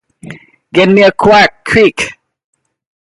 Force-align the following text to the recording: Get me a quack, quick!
Get 0.73 0.89
me 0.89 1.03
a 1.03 1.11
quack, 1.11 1.63
quick! 1.63 2.17